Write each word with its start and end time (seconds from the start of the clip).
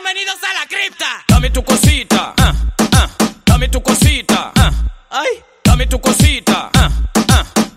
Bienvenidos 0.00 0.36
a 0.44 0.54
la 0.54 0.66
cripta. 0.68 1.24
Dame 1.26 1.50
tu 1.50 1.64
cosita, 1.64 2.32
ah, 2.38 2.54
ah, 2.92 3.08
dame 3.44 3.68
tu 3.68 3.82
cosita, 3.82 4.52
ah, 4.54 4.70
ay, 5.10 5.42
dame 5.64 5.88
tu 5.88 5.98
cosita, 6.00 6.70
ah, 6.72 6.88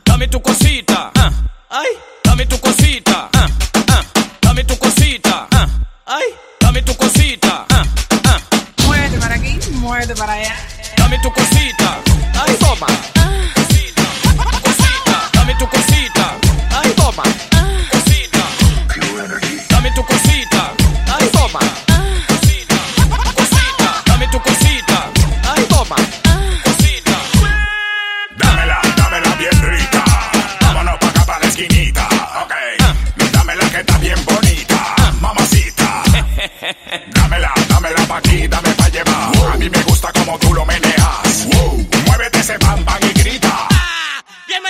dame 0.05 0.27
tu 0.27 0.39
cosita, 0.39 1.11
ay, 1.71 1.87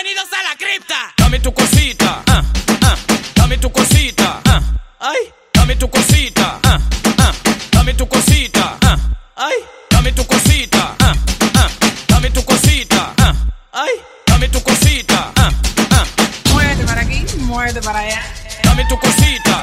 Bienvenidos 0.03 0.33
a 0.33 0.41
la 0.49 0.55
cripta. 0.57 1.13
Dame 1.15 1.39
tu 1.39 1.53
cosita, 1.53 2.23
ah, 2.27 2.43
ah, 2.81 2.95
dame 3.35 3.57
tu 3.59 3.71
cosita, 3.71 4.41
ah, 4.45 4.59
ay, 4.99 5.31
dame 5.53 5.75
tu 5.75 5.87
cosita, 5.91 6.59
ah, 6.63 6.79
ah, 7.19 7.31
dame 7.71 7.93
tu 7.93 8.07
cosita, 8.07 8.77
ah, 8.81 8.97
ay, 9.35 9.53
dame 9.91 10.11
tu 10.13 10.25
cosita, 10.25 10.95
ah, 10.99 11.13
ah, 11.53 11.69
dame 12.07 12.31
tu 12.31 12.43
cosita, 12.43 13.13
ah, 13.19 13.35
ay, 13.73 13.91
dame 14.25 14.49
tu 14.49 14.59
cosita, 14.63 15.31
ah, 15.37 15.51
ah, 15.91 16.05
Muévete 16.51 16.83
para 16.83 17.01
aquí, 17.01 17.23
muévete 17.37 17.81
para 17.81 17.99
allá. 17.99 18.23
dame 18.63 18.83
tu 18.85 18.97
cosita, 18.97 19.60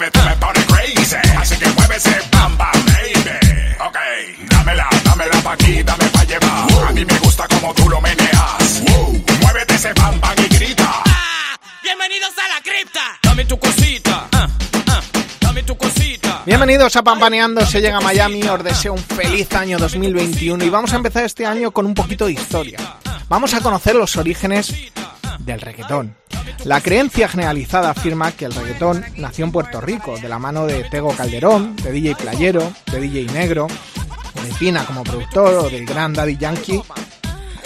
Cuando 0.00 0.18
tú 0.18 0.26
me 0.26 0.36
pones 0.36 0.64
crazy. 0.64 1.16
Así 1.36 1.56
que 1.58 1.68
mueve 1.72 1.96
ese 1.96 2.18
bam 2.32 2.56
bam, 2.56 2.72
baby. 2.86 3.36
Ok. 3.86 3.98
Dámela, 4.48 4.88
dámela 5.04 5.42
pa' 5.42 5.52
aquí, 5.52 5.82
dame 5.82 6.04
pa' 6.06 6.24
llevar. 6.24 6.88
A 6.88 6.92
mí 6.92 7.04
me 7.04 7.18
gusta 7.18 7.46
como 7.46 7.74
tú 7.74 7.86
lo 7.86 8.00
meneas. 8.00 8.82
Muévete 9.42 9.74
ese 9.74 9.92
bam 9.92 10.18
bam 10.18 10.34
y 10.38 10.54
grita. 10.54 10.90
Ah, 11.04 11.58
Bienvenidos 11.82 12.30
a 12.30 12.48
la 12.48 12.62
cripta. 12.62 13.00
Dame 13.22 13.44
tu 13.44 13.58
cosita, 13.58 14.26
ah, 14.32 14.48
ah, 14.88 15.02
dame 15.38 15.62
tu 15.64 15.76
cosita. 15.76 16.44
Bienvenidos 16.46 16.96
a 16.96 17.02
Pampaneando, 17.02 17.66
se 17.66 17.82
llega 17.82 17.98
a 17.98 18.00
Miami, 18.00 18.42
os 18.44 18.64
deseo 18.64 18.94
un 18.94 19.04
feliz 19.04 19.52
año 19.52 19.76
2021 19.76 20.64
y 20.64 20.70
vamos 20.70 20.94
a 20.94 20.96
empezar 20.96 21.24
este 21.24 21.44
año 21.44 21.72
con 21.72 21.84
un 21.84 21.92
poquito 21.92 22.24
de 22.24 22.32
historia. 22.32 22.78
Vamos 23.28 23.52
a 23.52 23.60
conocer 23.60 23.96
los 23.96 24.16
orígenes 24.16 24.74
del 25.40 25.60
reggaetón. 25.60 26.19
La 26.64 26.80
creencia 26.80 27.28
generalizada 27.28 27.90
afirma 27.90 28.32
que 28.32 28.44
el 28.44 28.54
reggaetón 28.54 29.04
nació 29.16 29.44
en 29.44 29.52
Puerto 29.52 29.80
Rico, 29.80 30.18
de 30.18 30.28
la 30.28 30.38
mano 30.38 30.66
de 30.66 30.84
Tego 30.84 31.14
Calderón, 31.16 31.76
de 31.76 31.92
DJ 31.92 32.16
Playero, 32.16 32.72
de 32.92 33.00
DJ 33.00 33.32
Negro, 33.32 33.66
de 33.68 34.54
Pina 34.58 34.84
como 34.84 35.02
productor 35.02 35.54
o 35.54 35.70
del 35.70 35.86
gran 35.86 36.12
Daddy 36.12 36.36
Yankee, 36.36 36.82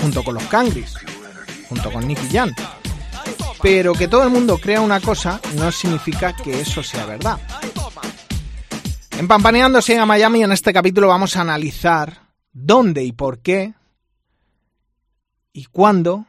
junto 0.01 0.23
con 0.23 0.35
los 0.35 0.45
Cangris, 0.45 0.95
junto 1.69 1.93
con 1.93 2.07
Nicky 2.07 2.29
Jam. 2.31 2.53
Pero 3.63 3.95
que 3.95 4.09
todo 4.09 4.25
el 4.25 4.31
mundo 4.31 4.59
crea 4.59 4.81
una 4.81 5.01
cosa 5.01 5.41
no 5.57 5.73
significa 5.73 6.35
que 6.37 6.61
eso 6.61 6.83
sea 6.83 7.07
verdad. 7.07 7.39
En 9.19 9.29
Pampaneándose 9.29 9.99
a 9.99 10.07
Miami, 10.07 10.43
en 10.43 10.53
este 10.53 10.73
capítulo 10.73 11.09
vamos 11.09 11.37
a 11.37 11.41
analizar 11.41 12.25
dónde 12.53 13.05
y 13.05 13.13
por 13.13 13.41
qué 13.41 13.75
y 15.53 15.67
cuándo 15.67 16.27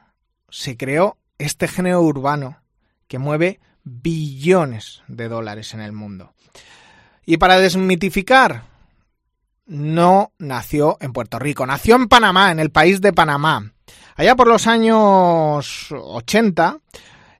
se 0.49 0.77
creó 0.77 1.17
este 1.37 1.67
género 1.67 2.01
urbano 2.01 2.61
que 3.07 3.19
mueve 3.19 3.59
billones 3.83 5.03
de 5.07 5.27
dólares 5.27 5.73
en 5.73 5.81
el 5.81 5.91
mundo. 5.91 6.33
Y 7.25 7.37
para 7.37 7.59
desmitificar, 7.59 8.63
no 9.65 10.31
nació 10.37 10.97
en 10.99 11.13
Puerto 11.13 11.39
Rico, 11.39 11.65
nació 11.65 11.95
en 11.95 12.07
Panamá, 12.07 12.51
en 12.51 12.59
el 12.59 12.71
país 12.71 13.01
de 13.01 13.13
Panamá. 13.13 13.71
Allá 14.15 14.35
por 14.35 14.47
los 14.47 14.67
años 14.67 15.87
80 15.91 16.77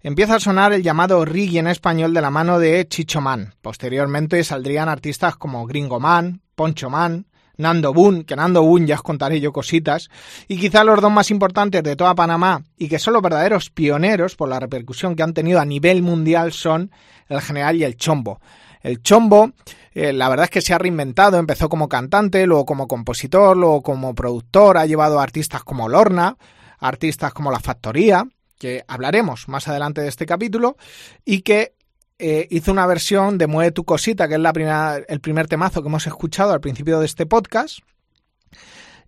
empieza 0.02 0.36
a 0.36 0.40
sonar 0.40 0.74
el 0.74 0.84
llamado 0.84 1.24
reggae 1.24 1.60
en 1.60 1.68
español 1.68 2.14
de 2.14 2.22
la 2.22 2.32
mano 2.32 2.60
de 2.60 2.88
Chicho 2.88 3.22
Man. 3.22 3.56
Posteriormente 3.62 4.44
saldrían 4.44 4.90
artistas 4.90 5.36
como 5.36 5.66
Gringo 5.66 6.00
Man, 6.00 6.42
Poncho 6.56 6.90
Man, 6.90 7.28
Nando 7.58 7.94
Boone, 7.94 8.26
que 8.26 8.36
Nando 8.36 8.64
Boone 8.64 8.88
ya 8.88 8.96
os 8.96 9.02
contaré 9.02 9.40
yo 9.40 9.52
cositas, 9.52 10.10
y 10.48 10.58
quizá 10.58 10.84
los 10.84 11.02
dos 11.02 11.12
más 11.12 11.32
importantes 11.32 11.84
de 11.84 11.96
toda 11.96 12.16
Panamá 12.16 12.64
y 12.78 12.88
que 12.88 13.00
son 13.00 13.14
los 13.14 13.22
verdaderos 13.22 13.70
pioneros 13.70 14.36
por 14.36 14.50
la 14.50 14.60
repercusión 14.60 15.16
que 15.16 15.24
han 15.24 15.34
tenido 15.34 15.60
a 15.60 15.66
nivel 15.66 16.02
mundial 16.02 16.52
son 16.52 16.92
el 17.28 17.42
General 17.42 17.76
y 17.76 17.84
el 17.84 17.98
Chombo. 17.98 18.40
El 18.82 19.02
Chombo, 19.02 19.52
eh, 19.94 20.14
la 20.14 20.30
verdad 20.30 20.44
es 20.46 20.52
que 20.52 20.62
se 20.62 20.74
ha 20.74 20.78
reinventado, 20.78 21.38
empezó 21.38 21.70
como 21.70 21.90
cantante, 21.90 22.46
luego 22.46 22.66
como 22.66 22.88
compositor, 22.88 23.58
luego 23.58 23.82
como 23.82 24.14
productor, 24.14 24.78
ha 24.78 24.86
llevado 24.86 25.20
a 25.20 25.24
artistas 25.24 25.64
como 25.64 25.90
Lorna, 25.90 26.38
artistas 26.78 27.34
como 27.34 27.52
La 27.52 27.60
Factoría, 27.60 28.28
que 28.60 28.84
hablaremos 28.88 29.48
más 29.48 29.68
adelante 29.68 30.02
de 30.02 30.10
este 30.10 30.26
capítulo, 30.26 30.78
y 31.26 31.42
que 31.42 31.74
eh, 32.18 32.48
hizo 32.50 32.72
una 32.72 32.88
versión 32.88 33.38
de 33.38 33.48
Mueve 33.48 33.72
tu 33.72 33.84
cosita, 33.84 34.28
que 34.28 34.36
es 34.36 34.40
la 34.40 34.54
primera, 34.54 34.98
el 34.98 35.20
primer 35.20 35.48
temazo 35.48 35.82
que 35.82 35.90
hemos 35.90 36.08
escuchado 36.08 36.54
al 36.54 36.62
principio 36.62 37.00
de 37.00 37.06
este 37.06 37.26
podcast. 37.26 37.80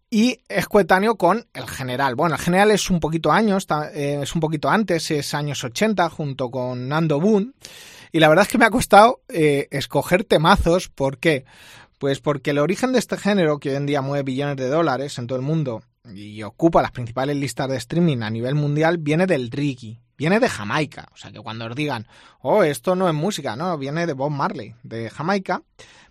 Y 0.10 0.40
es 0.48 0.68
coetáneo 0.68 1.16
con 1.16 1.46
el 1.54 1.68
general. 1.68 2.16
Bueno, 2.16 2.36
el 2.36 2.42
general 2.42 2.72
es 2.72 2.90
un 2.90 3.00
poquito 3.00 3.32
años, 3.32 3.68
eh, 3.94 4.20
es 4.22 4.36
un 4.36 4.42
poquito 4.42 4.70
antes, 4.70 5.12
es 5.12 5.34
años 5.34 5.64
80, 5.64 6.10
junto 6.10 6.50
con 6.50 6.88
Nando 6.88 7.20
Boone. 7.20 7.52
Y 8.14 8.20
la 8.20 8.30
verdad 8.30 8.44
es 8.46 8.52
que 8.52 8.58
me 8.58 8.66
ha 8.66 8.70
costado 8.70 9.22
eh, 9.28 9.68
escoger 9.72 10.24
temazos. 10.24 10.88
¿Por 10.88 11.18
qué? 11.18 11.46
Pues 12.00 12.20
porque 12.20 12.52
el 12.52 12.60
origen 12.60 12.94
de 12.94 13.00
este 13.00 13.18
género, 13.18 13.60
que 13.60 13.72
hoy 13.72 13.76
en 13.76 13.86
día 13.86 14.02
mueve 14.02 14.24
billones 14.24 14.56
de 14.56 14.70
dólares 14.70 15.18
en 15.18 15.28
todo 15.28 15.38
el 15.38 15.46
mundo 15.46 15.84
y 16.14 16.42
ocupa 16.44 16.82
las 16.82 16.92
principales 16.92 17.36
listas 17.36 17.70
de 17.70 17.76
streaming 17.76 18.22
a 18.22 18.30
nivel 18.30 18.56
mundial, 18.56 18.98
viene 18.98 19.28
del 19.28 19.52
reggae. 19.52 20.00
Viene 20.18 20.40
de 20.40 20.50
Jamaica. 20.50 21.08
O 21.14 21.18
sea 21.18 21.32
que 21.32 21.40
cuando 21.40 21.66
os 21.66 21.76
digan, 21.76 22.08
oh, 22.42 22.64
esto 22.64 22.96
no 22.96 23.08
es 23.08 23.14
música, 23.14 23.56
no, 23.56 23.78
viene 23.78 24.08
de 24.08 24.14
Bob 24.14 24.32
Marley, 24.32 24.74
de 24.84 25.10
Jamaica. 25.10 25.62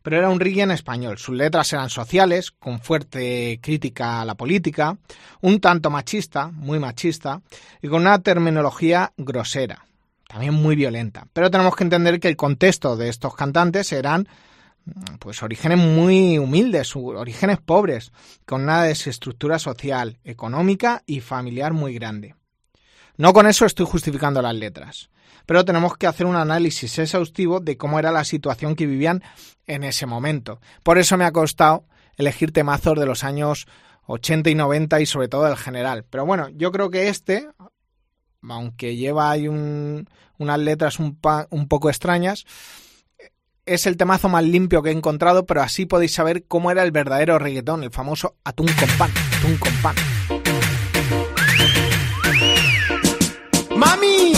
Pero 0.03 0.19
era 0.19 0.29
un 0.31 0.39
reggae 0.39 0.63
en 0.63 0.71
español. 0.71 1.19
Sus 1.19 1.35
letras 1.35 1.73
eran 1.73 1.91
sociales, 1.91 2.53
con 2.53 2.79
fuerte 2.79 3.59
crítica 3.61 4.21
a 4.21 4.25
la 4.25 4.37
política, 4.37 4.97
un 5.41 5.59
tanto 5.59 5.91
machista, 5.91 6.47
muy 6.49 6.79
machista, 6.79 7.43
y 7.83 7.89
con 7.89 8.03
una 8.03 8.21
terminología 8.21 9.13
grosera, 9.17 9.85
también 10.29 10.55
muy 10.55 10.77
violenta. 10.77 11.27
Pero 11.33 11.51
tenemos 11.51 11.75
que 11.75 11.83
entender 11.83 12.21
que 12.21 12.29
el 12.29 12.37
contexto 12.37 12.97
de 12.97 13.09
estos 13.09 13.35
cantantes 13.35 13.93
eran 13.93 14.29
pues 15.19 15.43
orígenes 15.43 15.79
muy 15.79 16.39
humildes, 16.39 16.95
orígenes 16.95 17.59
pobres, 17.59 18.13
con 18.45 18.63
una 18.63 18.85
desestructura 18.85 19.59
social, 19.59 20.19
económica 20.23 21.03
y 21.07 21.21
familiar 21.21 21.73
muy 21.73 21.95
grande. 21.95 22.37
No 23.17 23.33
con 23.33 23.47
eso 23.47 23.65
estoy 23.65 23.87
justificando 23.87 24.43
las 24.43 24.55
letras, 24.55 25.11
pero 25.47 25.65
tenemos 25.65 25.97
que 25.97 26.07
hacer 26.07 26.27
un 26.27 26.37
análisis 26.37 26.99
exhaustivo 26.99 27.61
de 27.61 27.77
cómo 27.77 27.99
era 27.99 28.13
la 28.13 28.25
situación 28.25 28.75
que 28.75 28.87
vivían 28.87 29.23
en 29.67 29.85
ese 29.85 30.07
momento. 30.07 30.61
Por 30.83 30.99
eso 30.99 31.17
me 31.17 31.25
ha 31.25 31.33
costado 31.33 31.85
elegir 32.17 32.53
temazos 32.53 32.99
de 32.99 33.07
los 33.07 33.25
años 33.25 33.67
80 34.07 34.51
y 34.51 34.55
90 34.55 35.01
y 35.01 35.07
sobre 35.07 35.29
todo 35.29 35.45
del 35.45 35.57
general. 35.57 36.05
Pero 36.09 36.27
bueno, 36.27 36.49
yo 36.51 36.73
creo 36.73 36.91
que 36.91 37.09
este, 37.09 37.49
aunque 38.43 38.97
lleva 38.97 39.31
ahí 39.31 39.49
un, 39.49 40.09
unas 40.39 40.59
letras 40.59 40.99
un 40.99 41.17
poco 41.69 41.89
extrañas, 41.89 42.45
es 43.67 43.87
el 43.87 43.97
temazo 43.97 44.29
más 44.29 44.45
limpio 44.45 44.83
que 44.83 44.91
he 44.91 44.93
encontrado, 44.93 45.45
pero 45.45 45.61
así 45.61 45.87
podéis 45.87 46.13
saber 46.15 46.45
cómo 46.47 46.71
era 46.71 46.85
el 46.85 46.93
verdadero 46.93 47.39
reggaetón, 47.39 47.83
el 47.83 47.91
famoso 47.91 48.37
atún 48.45 48.69
con 48.79 48.89
pan, 48.97 49.11
atún 49.39 49.57
con 49.57 49.73
pan. 49.83 49.97
Mami, 53.77 54.33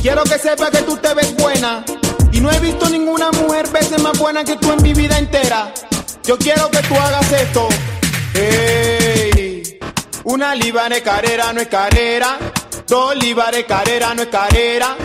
quiero 0.00 0.22
que 0.24 0.38
sepa 0.38 0.70
que 0.70 0.82
tú 0.82 0.96
te 0.96 1.12
ves 1.14 1.34
buena. 1.36 1.84
Y 2.32 2.40
no 2.40 2.50
he 2.52 2.60
visto 2.60 2.88
ninguna 2.88 3.30
mujer 3.32 3.68
veces 3.68 4.00
más 4.00 4.18
buena 4.18 4.44
que 4.44 4.56
tú 4.56 4.72
en 4.72 4.82
mi 4.82 4.94
vida 4.94 5.18
entera. 5.18 5.72
Yo 6.24 6.38
quiero 6.38 6.70
que 6.70 6.78
tú 6.82 6.94
hagas 6.94 7.32
esto. 7.32 7.68
Hey, 8.34 9.78
una 10.24 10.54
libra 10.54 10.88
de 10.88 11.02
carrera 11.02 11.52
no 11.52 11.60
es 11.60 11.68
carrera. 11.68 12.38
Dos 12.86 13.16
libras 13.16 13.50
de 13.52 13.66
carrera 13.66 14.14
no 14.14 14.22
es 14.22 14.28
carrera. 14.28 14.96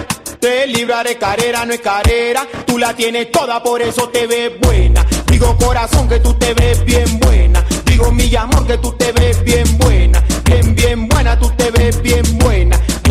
Te 0.42 0.66
libraré 0.66 1.20
carrera, 1.20 1.66
no 1.68 1.74
es 1.74 1.82
carrera. 1.82 2.48
Tú 2.66 2.80
la 2.80 2.96
tienes 2.96 3.32
toda, 3.32 3.62
por 3.62 3.80
eso 3.80 4.10
te 4.10 4.26
ves 4.26 4.52
buena. 4.60 5.06
Digo 5.28 5.56
corazón 5.58 6.10
que 6.10 6.20
tú 6.20 6.34
te 6.34 6.56
ves 6.56 6.84
bien 6.84 7.20
buena. 7.20 7.64
Digo 7.86 8.12
mi 8.12 8.36
amor 8.36 8.66
que 8.66 8.78
tú 8.80 8.92
te 8.94 9.12
ves 9.12 9.44
bien 9.44 9.78
buena. 9.78 10.24
Bien, 10.46 10.74
bien 10.74 11.08
buena, 11.08 11.38
tú 11.38 11.52
te 11.56 11.70
ves 11.70 12.02
bien 12.02 12.24
buena. 12.24 12.41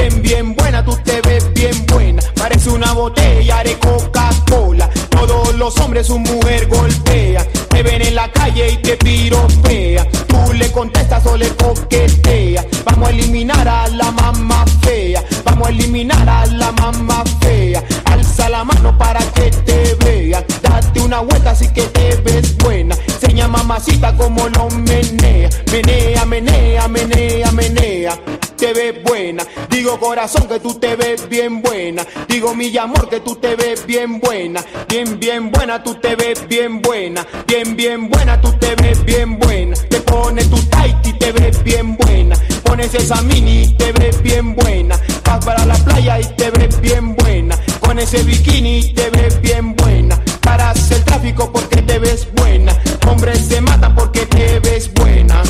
Bien, 0.01 0.23
bien 0.23 0.55
buena, 0.55 0.83
tú 0.83 0.97
te 1.05 1.21
ves 1.21 1.53
bien 1.53 1.85
buena. 1.85 2.23
Parece 2.35 2.71
una 2.71 2.95
botella 2.95 3.63
de 3.63 3.79
Coca-Cola. 3.79 4.89
Todos 5.11 5.55
los 5.57 5.79
hombres 5.79 6.07
su 6.07 6.19
mujer 6.19 6.69
golpea. 6.69 7.47
Te 7.69 7.83
ven 7.83 8.01
en 8.01 8.15
la 8.15 8.33
calle 8.33 8.73
y 8.73 8.77
te 8.79 8.97
piropea. 8.97 10.09
Tú 10.27 10.55
le 10.55 10.73
contestas 10.73 11.27
o 11.27 11.37
le 11.37 11.49
coquetea. 11.51 12.65
Vamos 12.87 13.09
a 13.09 13.11
eliminar 13.11 13.69
a 13.69 13.89
la 13.89 14.11
mamá 14.11 14.65
fea. 14.81 15.23
Vamos 15.45 15.69
a 15.69 15.71
eliminar 15.71 16.27
a 16.27 16.47
la 16.47 16.73
mamá 16.73 17.23
fea. 17.43 17.85
Alza 18.07 18.49
la 18.49 18.65
mano 18.65 18.97
para 18.97 19.21
que 19.35 19.51
te 19.51 19.95
vea. 19.97 20.43
Date 20.63 21.01
una 21.01 21.21
vuelta 21.21 21.51
así 21.51 21.69
que 21.69 21.83
te 21.83 22.17
ves 22.17 22.57
buena. 22.57 22.97
Seña 23.21 23.49
mamacita 23.49 24.17
como 24.17 24.49
lo 24.49 24.71
menea. 24.71 25.51
Menea, 25.71 26.25
menea, 26.25 26.89
menea, 26.89 27.53
menea. 27.53 28.19
Te 28.57 28.73
ves 28.73 29.03
buena. 29.05 29.45
Digo 29.81 29.99
corazón 29.99 30.47
que 30.47 30.61
tú 30.61 30.75
te 30.75 30.95
ves 30.95 31.27
bien 31.27 31.63
buena. 31.63 32.07
Digo 32.29 32.55
mi 32.55 32.77
amor 32.77 33.09
que 33.09 33.21
tú 33.21 33.37
te 33.37 33.57
ves 33.57 33.87
bien 33.87 34.21
buena. 34.21 34.63
Bien, 34.87 35.19
bien 35.19 35.51
buena, 35.51 35.83
tú 35.83 35.95
te 35.95 36.17
ves 36.17 36.47
bien 36.47 36.83
buena. 36.83 37.27
Bien, 37.47 37.75
bien 37.75 38.11
buena, 38.11 38.39
tú 38.43 38.53
te 38.59 38.75
ves 38.75 39.03
bien 39.07 39.39
buena. 39.39 39.75
Te 39.89 39.99
pones 40.03 40.51
tu 40.51 40.59
tight 40.65 41.07
y 41.07 41.15
te 41.15 41.33
ves 41.33 41.65
bien 41.65 41.97
buena. 41.97 42.37
Pones 42.63 42.95
esa 42.95 43.23
mini 43.23 43.63
y 43.63 43.73
te 43.73 43.91
ves 43.93 44.21
bien 44.21 44.55
buena. 44.55 45.01
Vas 45.25 45.43
para 45.47 45.65
la 45.65 45.77
playa 45.77 46.21
y 46.21 46.25
te 46.25 46.51
ves 46.51 46.79
bien 46.83 47.17
buena. 47.17 47.59
Con 47.81 47.99
ese 47.99 48.23
bikini 48.23 48.93
te 48.93 49.09
ves 49.09 49.41
bien 49.41 49.75
buena. 49.77 50.23
Paras 50.43 50.91
el 50.91 51.03
tráfico 51.05 51.51
porque 51.51 51.81
te 51.81 51.99
ves 51.99 52.29
buena. 52.35 52.79
Hombres 53.09 53.47
se 53.49 53.63
matan 53.63 53.95
porque 53.95 54.27
te 54.27 54.61
ves 54.61 54.93
buena. 54.93 55.43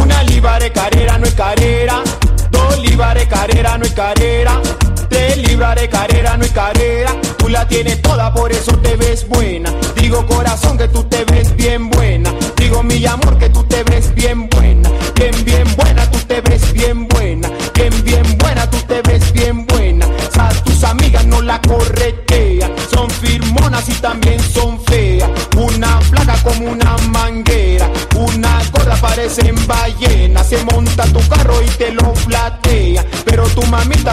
Una 0.00 0.22
libra 0.22 0.72
carrera 0.72 1.18
no 1.18 1.26
es 1.26 1.34
carrera. 1.34 2.00
Libras 3.02 3.28
carrera 3.28 3.78
no 3.78 3.84
es 3.84 3.92
carrera. 3.94 4.60
Tres 5.08 5.36
libras 5.36 5.74
de 5.74 5.88
carrera 5.88 6.36
no 6.36 6.44
es 6.44 6.52
carrera. 6.52 7.10
Tú 7.36 7.48
la 7.48 7.66
tienes 7.66 8.00
toda, 8.00 8.32
por 8.32 8.52
eso 8.52 8.71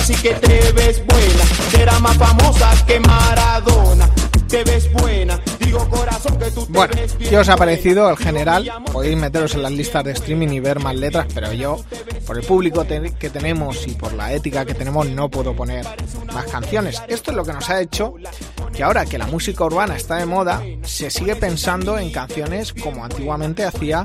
mamita 0.09 0.13
sí 0.13 0.15
que 0.15 0.33
te 0.35 0.71
ves 0.73 1.03
buena. 1.05 1.45
Será 1.71 1.99
más 1.99 2.17
famosa 2.17 2.85
que 2.85 2.99
Maradona. 2.99 4.09
Te 4.47 4.63
ves 4.63 4.91
buena. 4.93 5.39
Digo 5.59 5.87
corazón 5.89 6.37
que 6.39 6.51
tú 6.51 6.65
te 6.65 6.71
Bueno, 6.71 6.93
ves 6.95 7.17
bien 7.17 7.29
¿qué 7.29 7.37
os 7.37 7.49
ha 7.49 7.55
parecido 7.55 8.09
el 8.09 8.17
general? 8.17 8.71
Podéis 8.91 9.17
meteros 9.17 9.53
en 9.53 9.61
las 9.61 9.71
listas 9.71 10.03
de 10.03 10.11
streaming 10.13 10.49
y 10.49 10.59
ver 10.59 10.79
más 10.79 10.95
letras, 10.95 11.27
pero 11.33 11.53
yo, 11.53 11.79
por 12.25 12.37
el 12.37 12.43
público 12.43 12.85
que 12.87 13.29
tenemos 13.29 13.87
y 13.87 13.91
por 13.91 14.13
la 14.13 14.33
ética 14.33 14.65
que 14.65 14.73
tenemos, 14.73 15.07
no 15.09 15.29
puedo 15.29 15.55
poner 15.55 15.85
más 16.33 16.45
canciones. 16.45 17.01
Esto 17.07 17.31
es 17.31 17.37
lo 17.37 17.45
que 17.45 17.53
nos 17.53 17.69
ha 17.69 17.79
hecho 17.79 18.15
que 18.73 18.83
ahora 18.83 19.05
que 19.05 19.17
la 19.17 19.27
música 19.27 19.65
urbana 19.65 19.95
está 19.95 20.15
de 20.15 20.25
moda, 20.25 20.63
se 20.83 21.11
sigue 21.11 21.35
pensando 21.35 21.97
en 21.99 22.11
canciones 22.11 22.73
como 22.73 23.03
antiguamente 23.03 23.63
hacía 23.63 24.03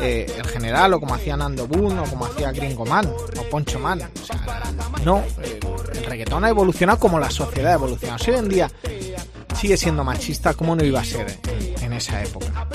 eh, 0.00 0.26
el 0.36 0.46
general, 0.46 0.94
o 0.94 1.00
como 1.00 1.14
hacía 1.14 1.36
Nando 1.36 1.66
Boone, 1.66 2.00
o 2.00 2.04
como 2.04 2.26
hacía 2.26 2.52
Gringo 2.52 2.84
Man, 2.84 3.06
o 3.06 3.42
Poncho 3.50 3.78
Man. 3.78 4.02
O 4.02 4.24
sea, 4.24 4.57
no, 5.04 5.24
el 5.94 6.04
reggaetón 6.04 6.44
ha 6.44 6.48
evolucionado 6.48 6.98
como 6.98 7.18
la 7.18 7.30
sociedad 7.30 7.72
ha 7.72 7.74
evolucionado. 7.74 8.18
Si 8.18 8.30
hoy 8.30 8.38
en 8.38 8.48
día 8.48 8.70
sigue 9.54 9.76
siendo 9.76 10.04
machista, 10.04 10.54
¿cómo 10.54 10.76
no 10.76 10.84
iba 10.84 11.00
a 11.00 11.04
ser 11.04 11.36
en, 11.48 11.84
en 11.84 11.92
esa 11.92 12.22
época? 12.22 12.68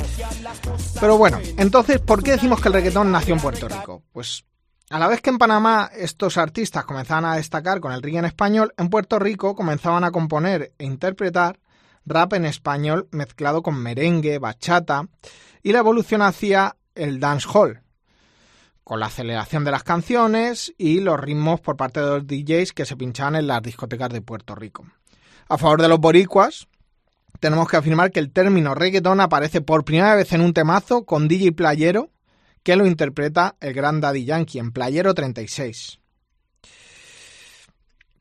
Pero 1.00 1.18
bueno, 1.18 1.40
entonces, 1.58 2.00
¿por 2.00 2.24
qué 2.24 2.32
decimos 2.32 2.62
que 2.62 2.68
el 2.70 2.74
reggaetón 2.74 3.12
nació 3.12 3.36
en 3.36 3.42
Puerto 3.42 3.68
Rico? 3.68 4.04
Pues 4.12 4.46
a 4.90 5.00
la 5.00 5.08
vez 5.08 5.22
que 5.22 5.30
en 5.30 5.38
Panamá 5.38 5.90
estos 5.96 6.38
artistas 6.38 6.86
comenzaban 6.86 7.26
a 7.26 7.36
destacar 7.36 7.80
con 7.80 7.94
el 7.94 8.02
reggae 8.02 8.20
en 8.20 8.26
español, 8.26 8.74
en 8.78 8.90
Puerto 8.90 9.18
Rico 9.18 9.56
comenzaban 9.56 10.04
a 10.04 10.12
componer 10.12 10.74
e 10.78 10.86
interpretar 10.86 11.60
rap 12.06 12.34
en 12.34 12.46
español 12.46 13.08
mezclado 13.12 13.64
con 13.64 13.76
merengue, 13.76 14.40
bachata, 14.40 15.08
y 15.62 15.72
la 15.72 15.80
evolución 15.80 16.22
hacia 16.22 16.76
el 16.96 17.20
dancehall, 17.20 17.83
con 18.84 19.00
la 19.00 19.08
aceleración 19.08 19.64
de 19.64 19.72
las 19.72 19.84
canciones 19.84 20.74
y 20.78 21.00
los 21.00 21.20
ritmos 21.20 21.62
por 21.62 21.78
parte 21.78 22.00
de 22.02 22.08
los 22.08 22.28
DJs 22.28 22.74
que 22.74 22.86
se 22.86 22.98
pinchaban 22.98 23.36
en 23.36 23.48
las 23.48 23.62
discotecas 23.62 24.10
de 24.10 24.22
Puerto 24.22 24.56
Rico. 24.56 24.86
A 25.48 25.58
favor 25.58 25.82
de 25.82 25.88
los 25.88 26.00
boricuas, 26.00 26.68
tenemos 27.40 27.68
que 27.68 27.78
afirmar 27.78 28.12
que 28.12 28.20
el 28.20 28.32
término 28.32 28.76
reggaetón 28.76 29.20
aparece 29.20 29.62
por 29.62 29.86
primera 29.86 30.16
vez 30.16 30.32
en 30.34 30.42
un 30.42 30.54
temazo 30.54 31.06
con 31.06 31.28
DJ 31.28 31.54
Playero, 31.54 32.10
que 32.64 32.76
lo 32.76 32.86
interpreta 32.86 33.56
el 33.60 33.74
gran 33.74 34.00
Daddy 34.00 34.26
Yankee 34.26 34.60
en 34.60 34.72
Playero 34.72 35.14
36. 35.14 36.00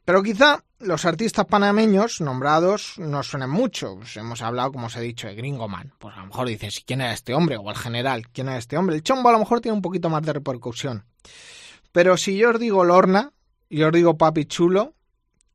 Pero 0.04 0.22
quizá 0.22 0.64
los 0.82 1.04
artistas 1.04 1.46
panameños 1.46 2.20
nombrados 2.20 2.94
no 2.98 3.22
suenen 3.22 3.50
mucho. 3.50 3.96
Pues 3.96 4.16
hemos 4.16 4.42
hablado, 4.42 4.72
como 4.72 4.86
os 4.86 4.96
he 4.96 5.00
dicho, 5.00 5.28
de 5.28 5.34
Gringo 5.34 5.68
Man. 5.68 5.92
Pues 5.98 6.14
a 6.16 6.20
lo 6.20 6.26
mejor 6.26 6.48
dices, 6.48 6.82
¿quién 6.86 7.00
era 7.00 7.12
este 7.12 7.34
hombre? 7.34 7.56
O 7.56 7.70
el 7.70 7.76
general, 7.76 8.28
¿quién 8.28 8.48
era 8.48 8.58
este 8.58 8.76
hombre? 8.76 8.96
El 8.96 9.02
chombo 9.02 9.28
a 9.28 9.32
lo 9.32 9.38
mejor 9.38 9.60
tiene 9.60 9.76
un 9.76 9.82
poquito 9.82 10.10
más 10.10 10.22
de 10.22 10.32
repercusión. 10.32 11.04
Pero 11.92 12.16
si 12.16 12.36
yo 12.36 12.50
os 12.50 12.58
digo 12.58 12.84
Lorna 12.84 13.32
y 13.68 13.82
os 13.82 13.92
digo 13.92 14.16
Papi 14.16 14.46
Chulo, 14.46 14.94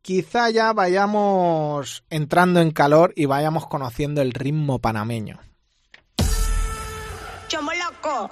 quizá 0.02 0.50
ya 0.50 0.72
vayamos 0.74 2.04
entrando 2.10 2.62
en 2.62 2.72
calor 2.72 3.14
y 3.16 3.26
vayamos 3.26 3.68
conociendo 3.68 4.22
el 4.22 4.32
ritmo 4.32 4.80
panameño. 4.80 5.40
Chomo 7.48 7.72
loco. 7.74 8.30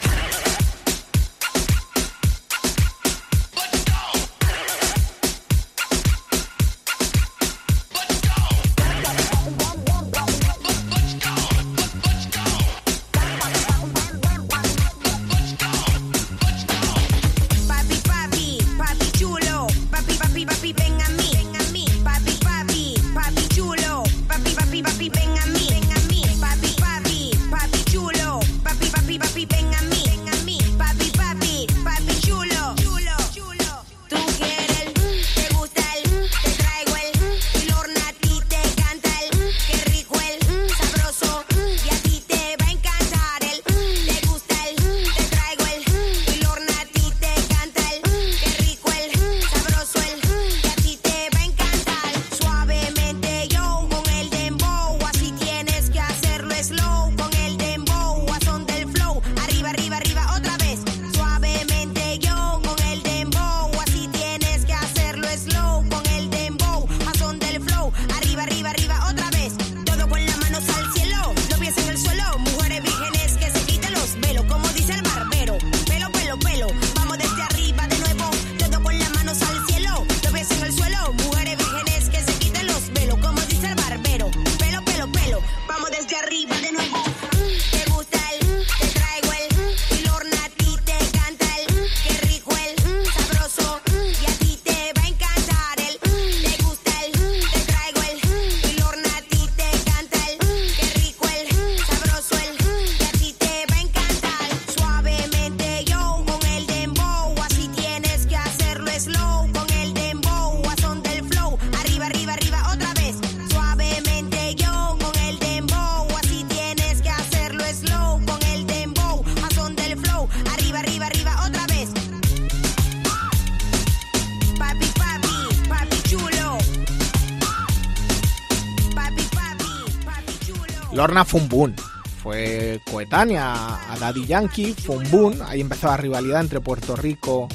Fue 131.26 131.42
boom. 131.42 131.76
Fue 132.22 132.82
coetánea 132.90 133.54
a 133.92 133.98
Daddy 134.00 134.26
Yankee, 134.26 134.74
fue 134.74 135.04
boom. 135.10 135.40
Ahí 135.46 135.62
empezó 135.62 135.88
la 135.88 135.98
rivalidad 135.98 136.42
entre 136.42 136.60
Puerto 136.60 136.96
Rico 136.96 137.48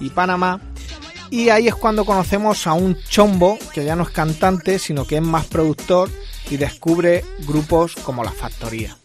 y 0.00 0.10
Panamá. 0.10 0.60
Y 1.30 1.48
ahí 1.48 1.68
es 1.68 1.74
cuando 1.74 2.04
conocemos 2.04 2.66
a 2.66 2.72
un 2.72 2.96
chombo 3.08 3.58
que 3.72 3.84
ya 3.84 3.96
no 3.96 4.04
es 4.04 4.10
cantante, 4.10 4.78
sino 4.78 5.04
que 5.04 5.16
es 5.16 5.22
más 5.22 5.46
productor 5.46 6.10
y 6.50 6.56
descubre 6.56 7.24
grupos 7.46 7.94
como 7.94 8.24
La 8.24 8.32
Factoría. 8.32 8.96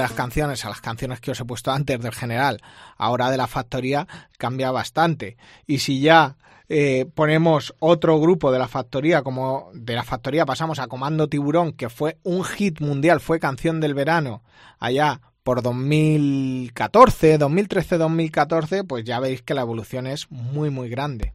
las 0.00 0.12
canciones 0.12 0.64
a 0.64 0.68
las 0.68 0.80
canciones 0.80 1.20
que 1.20 1.30
os 1.30 1.40
he 1.40 1.44
puesto 1.44 1.70
antes 1.70 2.00
del 2.00 2.12
general, 2.12 2.60
ahora 2.96 3.30
de 3.30 3.36
la 3.36 3.46
factoría, 3.46 4.06
cambia 4.38 4.70
bastante. 4.70 5.36
Y 5.66 5.78
si 5.78 6.00
ya 6.00 6.36
eh, 6.68 7.06
ponemos 7.14 7.74
otro 7.80 8.20
grupo 8.20 8.52
de 8.52 8.58
la 8.58 8.68
factoría, 8.68 9.22
como 9.22 9.70
de 9.74 9.94
la 9.94 10.04
factoría 10.04 10.46
pasamos 10.46 10.78
a 10.78 10.86
Comando 10.86 11.28
Tiburón, 11.28 11.72
que 11.72 11.88
fue 11.88 12.18
un 12.22 12.44
hit 12.44 12.80
mundial, 12.80 13.20
fue 13.20 13.40
canción 13.40 13.80
del 13.80 13.94
verano, 13.94 14.42
allá 14.78 15.20
por 15.42 15.62
2014, 15.62 17.38
2013, 17.38 17.98
2014, 17.98 18.84
pues 18.84 19.04
ya 19.04 19.18
veis 19.18 19.42
que 19.42 19.54
la 19.54 19.62
evolución 19.62 20.06
es 20.06 20.30
muy, 20.30 20.70
muy 20.70 20.88
grande. 20.88 21.34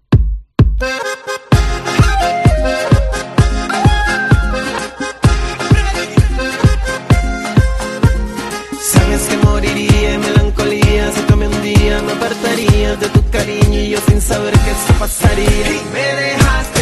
lejanía 12.65 12.95
de 12.95 13.09
tu 13.09 13.29
cariño 13.29 13.79
y 13.79 13.89
yo 13.89 13.99
sin 14.07 14.21
saber 14.21 14.53
qué 14.53 14.73
se 14.87 14.93
pasaría. 14.93 15.45
Y 15.45 15.81
me 15.93 16.21
dejaste 16.21 16.74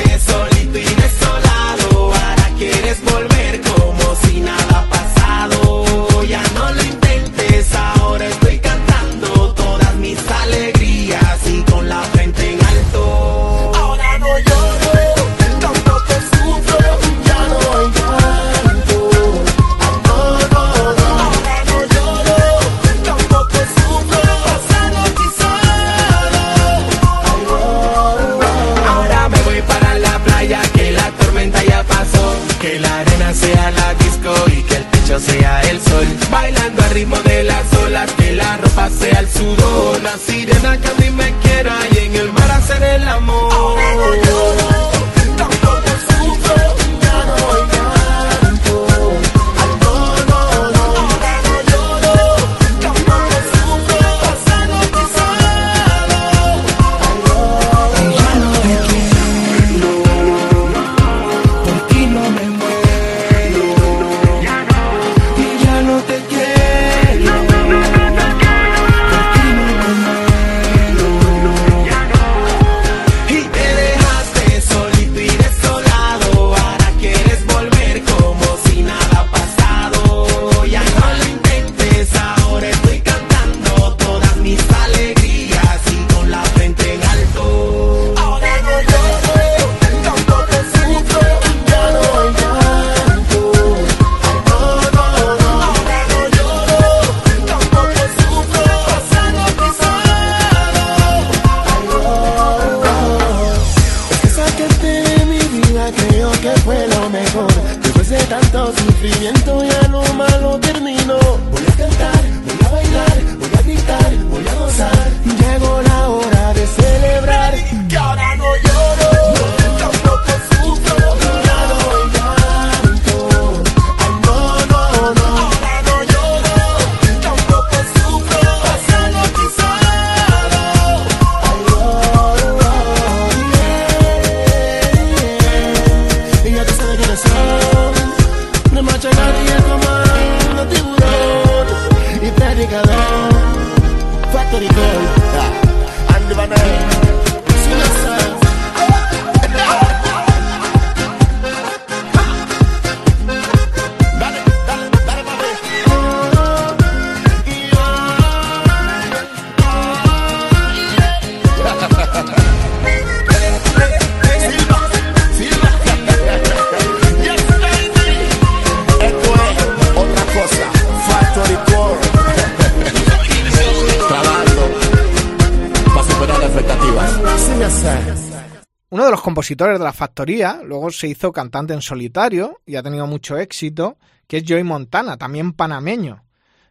compositores 179.44 179.78
de 179.78 179.84
la 179.84 179.92
factoría, 179.92 180.62
luego 180.64 180.90
se 180.90 181.10
hizo 181.10 181.34
cantante 181.34 181.74
en 181.74 181.82
solitario 181.82 182.62
y 182.66 182.78
ha 182.78 182.82
tenido 182.82 183.08
mucho 183.08 183.38
éxito, 183.38 183.98
que 184.26 184.38
es 184.38 184.46
Joey 184.48 184.64
Montana, 184.64 185.18
también 185.18 185.52
panameño, 185.52 186.24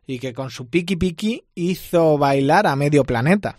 y 0.06 0.18
que 0.18 0.32
con 0.32 0.48
su 0.48 0.70
Piki 0.70 0.96
Piki 0.96 1.44
hizo 1.54 2.16
bailar 2.16 2.66
a 2.66 2.74
medio 2.74 3.04
planeta. 3.04 3.58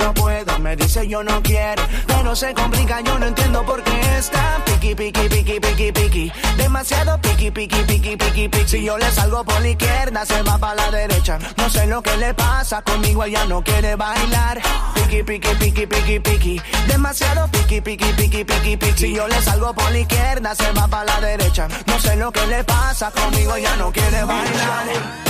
No 0.00 0.14
puedo, 0.14 0.58
me 0.60 0.76
dice 0.76 1.06
yo 1.06 1.22
no 1.22 1.42
quiero. 1.42 1.82
Pero 2.06 2.34
se 2.34 2.54
complica, 2.54 3.00
yo 3.02 3.18
no 3.18 3.26
entiendo 3.26 3.62
por 3.64 3.82
qué 3.82 4.00
está 4.16 4.62
piqui, 4.64 4.94
piqui, 4.94 5.28
piqui, 5.28 5.60
piqui, 5.60 5.92
piqui. 5.92 6.32
Demasiado 6.56 7.20
piqui, 7.20 7.50
piqui, 7.50 7.82
piqui, 7.84 8.16
piqui, 8.16 8.48
piqui. 8.48 8.68
Si 8.68 8.82
yo 8.82 8.96
le 8.96 9.10
salgo 9.10 9.44
por 9.44 9.60
la 9.60 9.68
izquierda, 9.68 10.24
se 10.24 10.42
va 10.42 10.56
para 10.56 10.74
la 10.76 10.90
derecha. 10.90 11.38
No 11.58 11.68
sé 11.68 11.86
lo 11.86 12.00
que 12.02 12.16
le 12.16 12.32
pasa, 12.32 12.80
conmigo 12.80 13.24
ella 13.24 13.44
no 13.44 13.62
quiere 13.62 13.94
bailar. 13.94 14.60
Piqui, 14.94 15.22
piqui, 15.22 15.54
piqui, 15.56 15.86
piqui, 15.86 16.20
piqui. 16.20 16.62
Demasiado 16.88 17.46
piqui, 17.48 17.80
piqui, 17.82 18.12
piqui, 18.14 18.44
piqui, 18.44 18.76
piqui. 18.78 18.98
Si 18.98 19.14
yo 19.14 19.28
le 19.28 19.40
salgo 19.42 19.74
por 19.74 19.90
la 19.92 19.98
izquierda, 19.98 20.54
se 20.54 20.72
va 20.72 20.88
para 20.88 21.04
la 21.04 21.20
derecha. 21.20 21.68
No 21.86 22.00
sé 22.00 22.16
lo 22.16 22.32
que 22.32 22.46
le 22.46 22.64
pasa, 22.64 23.10
conmigo 23.10 23.54
ella 23.54 23.76
no 23.76 23.92
quiere 23.92 24.24
bailar. 24.24 25.29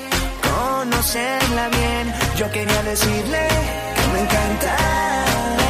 conocerla 0.81 1.69
bien. 1.69 2.13
Yo 2.37 2.49
quería 2.51 2.81
decirle 2.83 3.47
que 3.95 4.07
me 4.13 4.19
encanta. 4.21 4.75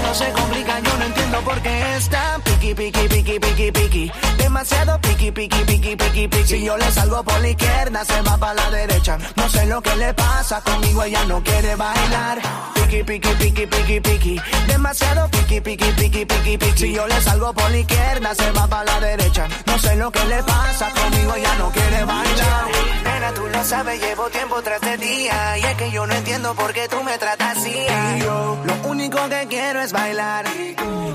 No 0.06 0.14
se 0.16 0.32
complica, 0.32 0.80
yo 0.80 0.98
no 0.98 1.06
entiendo 1.06 1.40
por 1.42 1.62
qué 1.62 1.96
está 1.98 2.40
piqui, 2.44 2.74
piqui, 2.74 3.08
piqui, 3.08 3.40
piqui, 3.40 3.72
piqui. 3.72 4.12
Demasiado 4.38 5.00
piqui, 5.02 5.32
piqui, 5.32 5.64
piqui, 5.66 5.96
piqui, 5.96 6.28
piqui. 6.28 6.48
Si 6.48 6.64
yo 6.64 6.78
le 6.78 6.90
salgo 6.92 7.24
por 7.24 7.40
la 7.42 7.50
izquierda, 7.50 8.06
se 8.06 8.22
va 8.22 8.38
para 8.38 8.54
la 8.54 8.72
derecha. 8.72 9.18
No 9.36 9.50
sé 9.50 9.66
lo 9.66 9.82
que 9.82 9.96
le 9.98 10.14
pasa, 10.14 10.62
conmigo 10.62 11.04
ella 11.04 11.24
no 11.26 11.44
quiere 11.44 11.76
bailar. 11.76 12.40
Piqui, 12.76 13.04
piqui, 13.04 13.34
piqui, 13.40 13.68
piqui, 13.68 14.00
piqui. 14.00 14.42
Demasiado 14.68 15.30
piqui, 15.30 15.60
piqui, 15.60 15.92
piqui, 15.92 16.26
piqui, 16.26 16.58
piqui. 16.58 16.78
Si 16.78 16.94
yo 16.94 17.06
le 17.08 17.22
salgo 17.22 17.54
por 17.54 17.70
la 17.70 17.78
izquierda, 17.78 18.36
se 18.36 18.52
va 18.52 18.66
para 18.68 18.86
la 18.86 19.00
derecha. 19.00 19.48
No 19.66 19.78
sé 19.78 19.96
lo 19.96 20.10
que 20.10 20.24
le 20.26 20.42
pasa, 20.44 20.90
conmigo 20.92 21.34
ella 21.36 21.56
no 21.56 21.70
quiere 21.72 22.06
bailar. 22.06 23.01
Tú 23.36 23.48
lo 23.48 23.64
sabes, 23.64 24.02
llevo 24.02 24.30
tiempo 24.30 24.62
tras 24.62 24.82
de 24.82 24.98
día. 24.98 25.58
Y 25.58 25.64
es 25.64 25.76
que 25.76 25.92
yo 25.92 26.06
no 26.06 26.14
entiendo 26.14 26.54
por 26.56 26.74
qué 26.74 26.88
tú 26.88 27.02
me 27.04 27.18
tratas 27.18 27.58
así. 27.58 27.76
Lo 28.22 28.90
único 28.90 29.18
que 29.30 29.48
quiero 29.50 29.82
es 29.82 29.92
bailar. 29.92 30.46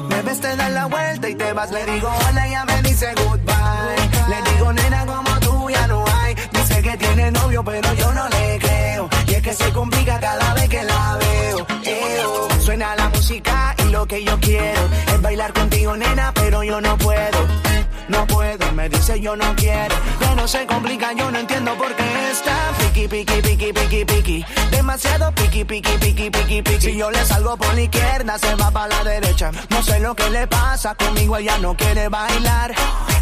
Me 0.09 0.23
ves, 0.23 0.41
te 0.41 0.57
das 0.57 0.71
la 0.71 0.87
vuelta 0.87 1.29
y 1.29 1.35
te 1.35 1.53
vas. 1.53 1.71
Le 1.71 1.85
digo 1.87 2.09
hola, 2.29 2.47
ella 2.47 2.65
me 2.65 2.83
dice 2.83 3.13
goodbye. 3.15 4.29
Le 4.29 4.51
digo 4.51 4.73
nena, 4.73 5.07
como 5.07 5.41
tú 5.41 5.71
ya 5.71 5.87
no 5.87 6.05
hay. 6.07 6.35
Dice 6.53 6.83
que 6.83 6.97
tiene 6.97 7.31
novio, 7.33 7.63
pero 7.65 7.93
yo 7.95 8.13
no 8.13 8.29
le 8.29 8.59
creo. 8.59 9.09
Y 9.29 9.35
es 9.35 9.43
que 9.43 9.53
se 9.53 9.73
complica 9.73 10.19
cada 10.21 10.55
vez 10.55 10.69
que 10.69 10.83
la 10.83 11.19
veo. 11.21 11.67
Eo. 11.85 12.49
Suena 12.61 12.97
la 12.97 13.09
música 13.11 13.75
y 13.79 13.91
lo 13.91 14.07
que 14.07 14.25
yo 14.25 14.39
quiero 14.41 14.81
es 15.13 15.23
bailar 15.23 15.53
contigo, 15.53 15.97
nena, 15.97 16.33
pero 16.35 16.63
yo 16.65 16.81
no 16.81 16.97
puedo. 16.99 17.66
No 18.09 18.27
puedo, 18.27 18.73
me 18.73 18.89
dice 18.89 19.21
yo 19.21 19.35
no 19.37 19.55
quiero. 19.57 19.95
Pero 20.21 20.47
se 20.47 20.67
complica, 20.67 21.13
yo 21.13 21.31
no 21.31 21.39
entiendo 21.39 21.75
por 21.77 21.95
qué 21.95 22.31
está 22.31 22.73
piqui, 22.79 23.09
piqui, 23.09 23.43
piqui, 23.43 23.73
piqui, 23.73 24.05
piqui. 24.05 24.45
Demasiado 24.71 25.33
piqui, 25.33 25.65
piqui, 25.65 25.93
piqui, 25.99 26.31
piqui, 26.31 26.63
piqui. 26.63 26.81
Si 26.81 26.97
yo 26.97 27.11
le 27.11 27.25
salgo 27.25 27.57
por 27.57 27.75
la 27.75 27.81
izquierda, 27.81 28.39
se 28.39 28.55
va 28.55 28.71
para 28.71 28.89
la 28.89 29.05
derecha. 29.05 29.51
No 29.71 29.83
sé 29.83 29.99
lo 30.01 30.15
que 30.15 30.31
le 30.31 30.47
pasa, 30.47 30.95
conmigo 30.95 31.37
ella 31.37 31.59
no 31.59 31.77
quiere 31.77 32.09
bailar. 32.09 32.75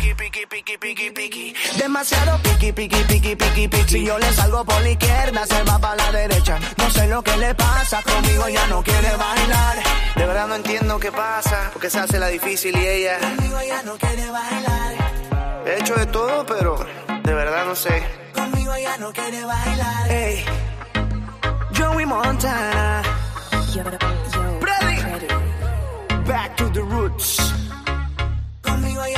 Piqui, 0.04 0.14
piqui, 0.14 0.46
piqui, 0.46 0.76
piqui, 0.76 1.10
piqui. 1.12 1.54
Demasiado 1.78 2.38
piqui, 2.42 2.72
piqui, 2.72 3.02
piqui, 3.04 3.36
piqui, 3.36 3.68
piqui. 3.68 3.88
Si 3.88 4.04
yo 4.04 4.18
le 4.18 4.30
salgo 4.34 4.62
por 4.62 4.78
la 4.82 4.90
izquierda, 4.90 5.46
se 5.46 5.62
va 5.62 5.78
para 5.78 5.96
la 5.96 6.12
derecha. 6.12 6.58
No 6.76 6.90
sé 6.90 7.08
lo 7.08 7.22
que 7.22 7.34
le 7.38 7.54
pasa, 7.54 8.02
conmigo 8.02 8.46
ella 8.46 8.66
no 8.68 8.82
quiere 8.82 9.16
bailar. 9.16 9.76
De 10.14 10.26
verdad 10.26 10.46
no 10.46 10.56
entiendo 10.56 10.98
qué 11.00 11.10
pasa, 11.10 11.70
porque 11.72 11.88
se 11.88 12.00
hace 12.00 12.18
la 12.18 12.28
difícil 12.28 12.76
y 12.76 12.86
ella. 12.86 13.18
Conmigo 13.18 13.58
ella 13.58 13.82
no 13.82 13.96
quiere 13.96 14.30
bailar. 14.30 14.94
He 15.66 15.80
hecho 15.80 15.94
de 15.94 16.06
todo, 16.06 16.44
pero 16.44 16.86
de 17.22 17.34
verdad 17.34 17.64
no 17.64 17.74
sé. 17.74 18.02
Conmigo 18.34 18.74
ella 18.74 18.98
no 18.98 19.10
quiere 19.10 19.42
bailar. 19.42 20.10
Ey, 20.10 20.44
Joey 21.74 22.04
Montana. 22.04 23.02
Ready? 24.60 25.26
Back 26.26 26.56
to 26.56 26.68
the 26.70 26.82
roots. 26.82 27.40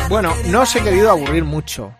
Bueno, 0.08 0.32
no 0.50 0.62
os 0.62 0.74
he 0.76 0.82
querido 0.82 1.10
aburrir 1.10 1.44
mucho. 1.44 1.94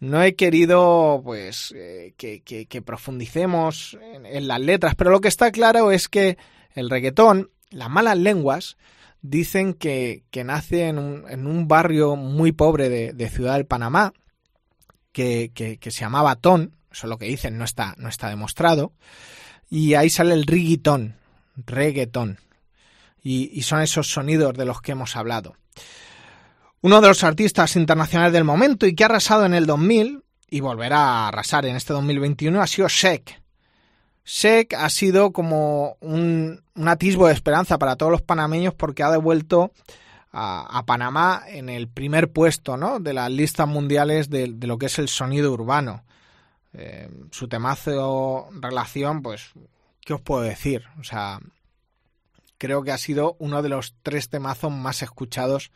No 0.00 0.22
he 0.22 0.36
querido, 0.36 1.20
pues, 1.24 1.72
eh, 1.76 2.14
que, 2.16 2.42
que- 2.42 2.66
que 2.66 2.82
profundicemos 2.82 3.98
en, 4.24 4.46
las 4.46 4.60
letras, 4.60 4.94
pero 4.94 5.10
lo 5.10 5.20
que 5.20 5.28
está 5.28 5.50
claro 5.50 5.90
es 5.90 6.08
que 6.08 6.36
el 6.74 6.88
reggaetón, 6.90 7.50
las 7.70 7.88
malas 7.90 8.16
lenguas, 8.18 8.76
dicen 9.22 9.74
que, 9.74 10.24
que 10.30 10.44
nace 10.44 10.86
en 10.88 10.98
un, 10.98 11.24
en 11.28 11.46
un 11.46 11.66
barrio 11.66 12.14
muy 12.16 12.52
pobre 12.52 12.88
de, 12.88 13.12
de 13.12 13.28
Ciudad 13.30 13.54
del 13.54 13.66
Panamá, 13.66 14.12
que, 15.10 15.50
que- 15.54 15.78
se 15.90 16.00
llamaba 16.00 16.36
Ton, 16.36 16.76
eso 16.92 17.06
es 17.06 17.10
lo 17.10 17.18
que 17.18 17.26
dicen, 17.26 17.58
no 17.58 17.64
está, 17.64 17.94
no 17.98 18.08
está 18.08 18.28
demostrado, 18.28 18.92
y 19.68 19.94
ahí 19.94 20.10
sale 20.10 20.34
el 20.34 20.46
reggaetón, 20.46 21.16
reggaetón, 21.56 22.38
y, 23.22 23.50
y 23.52 23.62
son 23.62 23.80
esos 23.80 24.06
sonidos 24.12 24.54
de 24.54 24.64
los 24.66 24.80
que 24.80 24.92
hemos 24.92 25.16
hablado. 25.16 25.56
Uno 26.80 27.00
de 27.00 27.08
los 27.08 27.24
artistas 27.24 27.74
internacionales 27.76 28.32
del 28.32 28.44
momento 28.44 28.86
y 28.86 28.94
que 28.94 29.04
ha 29.04 29.06
arrasado 29.06 29.44
en 29.44 29.54
el 29.54 29.66
2000 29.66 30.22
y 30.50 30.60
volverá 30.60 30.98
a 30.98 31.28
arrasar 31.28 31.66
en 31.66 31.76
este 31.76 31.92
2021 31.92 32.60
ha 32.60 32.66
sido 32.66 32.88
Sheik. 32.88 33.42
Sheik 34.24 34.74
ha 34.74 34.88
sido 34.90 35.32
como 35.32 35.96
un, 36.00 36.62
atisbo 36.86 37.26
de 37.26 37.34
esperanza 37.34 37.78
para 37.78 37.96
todos 37.96 38.12
los 38.12 38.22
panameños 38.22 38.74
porque 38.74 39.02
ha 39.02 39.10
devuelto 39.10 39.72
a, 40.30 40.84
Panamá 40.86 41.42
en 41.48 41.68
el 41.68 41.88
primer 41.88 42.30
puesto 42.30 42.76
¿no? 42.76 43.00
de 43.00 43.12
las 43.12 43.30
listas 43.30 43.66
mundiales 43.66 44.30
de, 44.30 44.52
de 44.52 44.66
lo 44.66 44.78
que 44.78 44.86
es 44.86 44.98
el 44.98 45.08
sonido 45.08 45.52
urbano. 45.52 46.04
Eh, 46.74 47.08
su 47.32 47.48
temazo 47.48 48.48
relación, 48.52 49.22
pues, 49.22 49.52
¿qué 50.02 50.14
os 50.14 50.20
puedo 50.20 50.42
decir? 50.42 50.84
O 51.00 51.04
sea, 51.04 51.40
creo 52.58 52.82
que 52.82 52.92
ha 52.92 52.98
sido 52.98 53.36
uno 53.38 53.62
de 53.62 53.68
los 53.68 53.94
tres 54.02 54.28
temazos 54.28 54.70
más 54.70 55.02
escuchados 55.02 55.72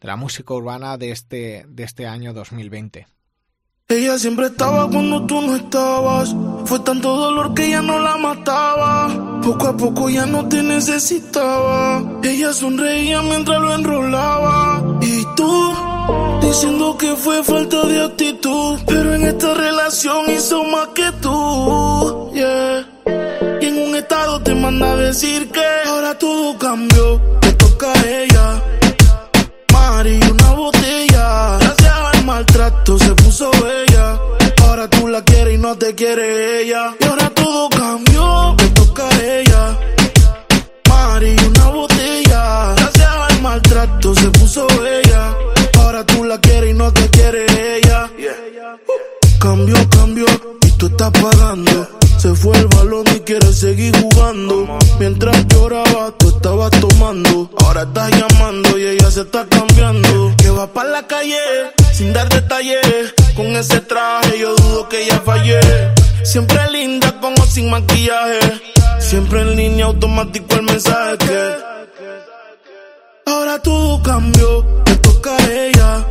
de 0.00 0.08
la 0.08 0.16
música 0.16 0.54
urbana 0.54 0.96
de 0.98 1.10
este, 1.10 1.64
de 1.68 1.84
este 1.84 2.06
año 2.06 2.32
2020. 2.32 3.06
Ella 3.88 4.18
siempre 4.18 4.46
estaba 4.46 4.90
cuando 4.90 5.26
tú 5.26 5.40
no 5.40 5.54
estabas. 5.54 6.34
Fue 6.64 6.80
tanto 6.80 7.16
dolor 7.16 7.54
que 7.54 7.70
ya 7.70 7.82
no 7.82 8.00
la 8.00 8.16
mataba. 8.16 9.40
Poco 9.42 9.68
a 9.68 9.76
poco 9.76 10.10
ya 10.10 10.26
no 10.26 10.48
te 10.48 10.62
necesitaba. 10.62 12.20
Ella 12.24 12.52
sonreía 12.52 13.22
mientras 13.22 13.60
lo 13.60 13.74
enrolaba. 13.74 14.98
Y 15.00 15.24
tú 15.36 15.72
Diciendo 16.40 16.96
que 16.96 17.16
fue 17.16 17.42
falta 17.42 17.84
de 17.86 18.04
actitud, 18.04 18.78
pero 18.86 19.14
en 19.14 19.24
esta 19.24 19.52
relación 19.54 20.30
hizo 20.30 20.62
más 20.64 20.88
que 20.88 21.10
tú. 21.20 22.30
Yeah. 22.32 22.86
Y 23.60 23.66
en 23.66 23.88
un 23.88 23.96
estado 23.96 24.40
te 24.42 24.54
manda 24.54 24.92
a 24.92 24.96
decir 24.96 25.50
que 25.50 25.64
ahora 25.88 26.16
todo 26.16 26.56
cambió, 26.56 27.20
te 27.40 27.52
toca 27.54 27.92
a 27.92 28.08
ella. 28.08 28.62
Mari, 30.06 30.20
una 30.30 30.50
botella. 30.52 31.58
Gracias 31.58 31.92
al 32.14 32.24
maltrato 32.24 32.96
se 32.96 33.10
puso 33.16 33.50
bella. 33.50 34.20
Ahora 34.62 34.88
tú 34.88 35.08
la 35.08 35.20
quieres 35.24 35.54
y 35.54 35.58
no 35.58 35.76
te 35.76 35.96
quiere 35.96 36.62
ella. 36.62 36.94
Y 37.00 37.04
ahora 37.04 37.28
todo 37.30 37.68
cambió, 37.70 38.54
te 38.56 38.68
toca 38.68 39.08
a 39.08 39.24
ella. 39.24 39.78
Mari, 40.88 41.36
una 41.48 41.68
botella. 41.70 42.74
Gracias 42.76 43.08
al 43.08 43.42
maltrato 43.42 44.14
se 44.14 44.28
puso 44.30 44.68
bella. 44.80 45.34
Ahora 45.80 46.06
tú 46.06 46.22
la 46.22 46.40
quieres 46.40 46.70
y 46.70 46.74
no 46.74 46.92
te 46.92 47.08
quiere 47.10 47.44
ella. 47.78 48.08
Cambió, 49.40 49.76
cambió 49.90 50.26
y 50.62 50.70
tú 50.78 50.86
estás 50.86 51.10
pagando. 51.10 51.88
Se 52.16 52.32
fue 52.32 52.56
el 52.58 52.68
balón 52.68 53.04
y 53.14 53.20
quiere 53.20 53.52
seguir 53.52 53.92
jugando. 54.00 54.78
Mientras 55.00 55.46
lloraba, 55.48 56.12
tú 56.16 56.28
estabas 56.28 56.70
tomando. 56.80 57.50
Ahora 57.58 57.82
estás 57.82 58.10
llamando 58.10 58.78
y 58.78 58.86
ella 58.86 59.10
se 59.10 59.22
está 59.22 59.44
sin 61.92 62.12
dar 62.12 62.28
detalles. 62.28 63.14
Con 63.34 63.46
ese 63.56 63.80
traje 63.80 64.38
yo 64.38 64.54
dudo 64.54 64.88
que 64.88 65.04
ella 65.04 65.20
fallé. 65.24 65.60
Siempre 66.22 66.58
linda 66.70 67.12
con 67.20 67.32
o 67.40 67.46
sin 67.46 67.70
maquillaje. 67.70 68.40
Siempre 68.98 69.40
en 69.42 69.56
línea 69.56 69.86
automático 69.86 70.54
el 70.54 70.62
mensaje. 70.62 71.56
Ahora 73.26 73.60
todo 73.62 74.02
cambió, 74.02 74.64
te 74.84 74.96
toca 74.96 75.36
a 75.36 75.52
ella. 75.52 76.04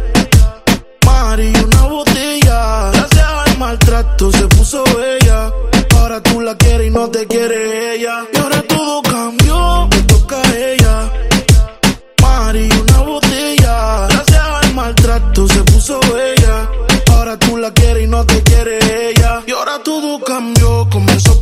Mari, 1.05 1.53
una 1.65 1.81
botella. 1.83 2.91
Gracias 2.91 3.27
al 3.45 3.57
maltrato 3.57 4.31
se 4.31 4.47
puso 4.47 4.83
bella. 4.83 5.51
Ahora 5.97 6.21
tú 6.21 6.41
la 6.41 6.55
quieres 6.55 6.87
y 6.87 6.91
no 6.91 7.09
te 7.09 7.27
quiere 7.27 7.95
ella. 7.95 8.25
Y 8.33 8.37
ahora 8.37 8.61
todo 8.63 9.01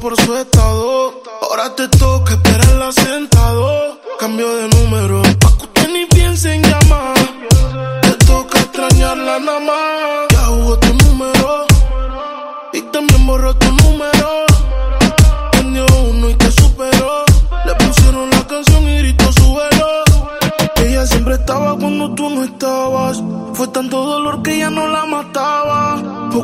por 0.04 0.20
su 0.20 0.36
estado. 0.36 1.14
Ahora 1.42 1.74
te 1.74 1.88
toca 1.88 2.38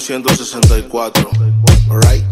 1964. 0.00 1.30
Alright. 1.90 2.24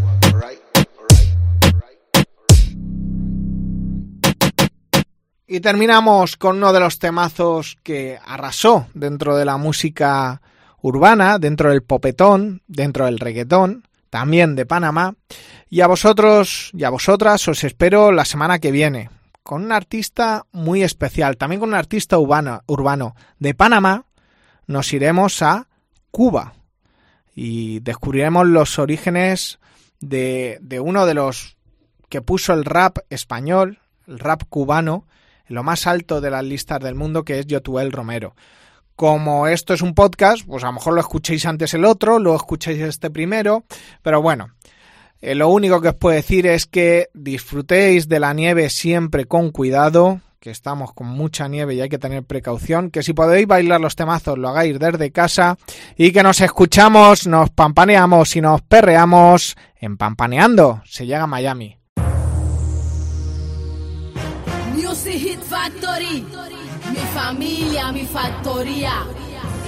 Y 5.47 5.61
terminamos 5.61 6.37
con 6.37 6.59
uno 6.59 6.73
de 6.73 6.81
los 6.81 6.99
temazos 6.99 7.79
que 7.83 8.19
arrasó 8.25 8.87
dentro 8.95 9.37
de 9.37 9.45
la 9.45 9.57
música 9.57 10.43
urbana, 10.81 11.39
dentro 11.39 11.71
del 11.71 11.83
popetón, 11.83 12.63
dentro 12.67 13.07
del 13.07 13.19
reggaetón, 13.19 13.87
también 14.11 14.57
de 14.57 14.67
Panamá. 14.67 15.15
Y 15.69 15.81
a 15.81 15.87
vosotros 15.87 16.71
y 16.75 16.85
a 16.85 16.91
vosotras 16.91 17.49
os 17.49 17.65
espero 17.65 18.13
la 18.13 18.25
semana 18.25 18.59
que 18.59 18.71
viene 18.71 19.11
con 19.43 19.65
un 19.65 19.73
artista 19.73 20.45
muy 20.53 20.83
especial, 20.83 21.37
también 21.37 21.61
con 21.61 21.71
un 21.71 21.75
artista 21.75 22.19
urbano, 22.19 22.63
urbano 22.67 23.15
de 23.39 23.55
Panamá. 23.55 24.05
Nos 24.67 24.93
iremos 24.93 25.41
a 25.41 25.67
Cuba 26.11 26.58
y 27.41 27.79
descubriremos 27.79 28.49
los 28.49 28.81
orígenes 28.81 29.61
de, 30.01 30.59
de 30.61 30.81
uno 30.81 31.07
de 31.07 31.15
los 31.15 31.57
que 32.09 32.21
puso 32.21 32.53
el 32.53 32.65
rap 32.65 32.99
español, 33.11 33.79
el 34.09 34.19
rap 34.19 34.43
cubano, 34.49 35.07
en 35.49 35.55
lo 35.55 35.63
más 35.63 35.87
alto 35.87 36.21
de 36.21 36.33
las 36.33 36.43
listas 36.43 36.81
del 36.81 36.97
mundo, 36.97 37.25
que 37.25 37.39
es 37.39 37.47
Yotuel 37.47 37.93
Romero. 37.93 38.35
Como 38.97 39.47
esto 39.47 39.73
es 39.73 39.83
un 39.83 39.95
podcast, 39.95 40.45
pues 40.49 40.65
a 40.65 40.67
lo 40.67 40.73
mejor 40.73 40.95
lo 40.95 41.01
escuchéis 41.01 41.47
antes 41.47 41.75
el 41.75 41.85
otro, 41.85 42.19
luego 42.19 42.39
escuchéis 42.39 42.81
este 42.81 43.09
primero, 43.09 43.63
pero 44.03 44.21
bueno, 44.21 44.51
eh, 45.21 45.37
lo 45.37 45.49
único 45.49 45.81
que 45.81 45.91
os 45.91 45.95
puedo 45.95 46.17
decir 46.17 46.45
es 46.45 46.67
que 46.67 47.09
disfrutéis 47.15 48.09
de 48.09 48.19
la 48.19 48.35
nieve 48.35 48.69
siempre 48.69 49.27
con 49.27 49.53
cuidado, 49.53 50.21
que 50.41 50.51
estamos 50.51 50.93
con 50.93 51.09
mucha 51.09 51.49
nieve 51.49 51.75
y 51.75 51.81
hay 51.81 51.89
que 51.89 51.99
tener 51.99 52.23
precaución, 52.25 52.91
que 52.91 53.03
si 53.03 53.13
podéis 53.13 53.47
bailar 53.47 53.81
los 53.81 53.97
temazos 53.97 54.39
lo 54.39 54.49
hagáis 54.49 54.79
desde 54.79 55.11
casa 55.11 55.59
y 55.97 56.13
que 56.13 56.23
nos 56.23 56.41
escuchamos, 56.41 57.27
nos 57.27 57.51
pampaneamos 57.51 58.37
y 58.37 58.41
nos 58.41 58.63
perreamos 58.63 59.57
en 59.81 59.97
Pampaneando. 59.97 60.83
Se 60.85 61.07
llega 61.07 61.25
a 61.25 61.27
Miami. 61.27 61.77
Music 64.75 65.13
Hit 65.13 65.41
Factory, 65.43 66.25
mi 66.91 67.07
familia, 67.15 67.93
mi 67.93 68.05
factoría, 68.05 68.93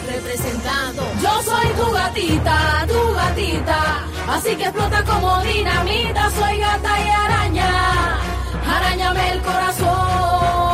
representando. 0.09 1.03
Yo 1.23 1.43
soy 1.43 1.67
tu 1.77 1.93
gatita, 1.93 2.87
tu 2.87 3.15
gatita, 3.15 4.05
así 4.29 4.57
que 4.57 4.65
explota 4.65 5.05
como 5.05 5.43
dinamita. 5.43 6.31
Soy 6.31 6.59
gata 6.59 7.01
y 7.01 7.09
araña, 7.09 8.19
arañame 8.77 9.33
el 9.33 9.41
corazón, 9.43 10.70